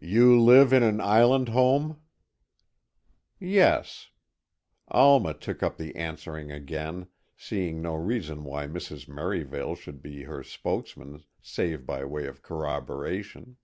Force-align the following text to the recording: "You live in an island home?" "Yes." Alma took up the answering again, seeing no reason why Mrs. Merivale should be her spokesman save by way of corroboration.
"You 0.00 0.40
live 0.40 0.72
in 0.72 0.84
an 0.84 1.00
island 1.00 1.48
home?" 1.48 2.00
"Yes." 3.40 4.10
Alma 4.86 5.34
took 5.34 5.64
up 5.64 5.78
the 5.78 5.96
answering 5.96 6.52
again, 6.52 7.08
seeing 7.36 7.82
no 7.82 7.96
reason 7.96 8.44
why 8.44 8.68
Mrs. 8.68 9.08
Merivale 9.08 9.74
should 9.74 10.00
be 10.00 10.22
her 10.22 10.44
spokesman 10.44 11.24
save 11.42 11.84
by 11.84 12.04
way 12.04 12.26
of 12.28 12.40
corroboration. 12.42 13.56